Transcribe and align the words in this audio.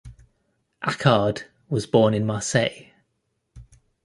Achard 0.81 1.43
was 1.69 1.85
born 1.85 2.15
in 2.15 2.25
Marseille. 2.25 2.87